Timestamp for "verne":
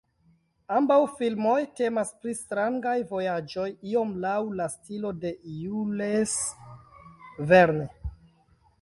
7.53-7.91